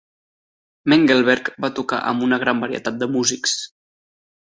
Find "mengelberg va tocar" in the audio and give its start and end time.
0.93-2.01